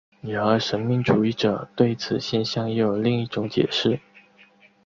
[0.21, 3.99] 然而神秘主义者对此现象又有另一种解释。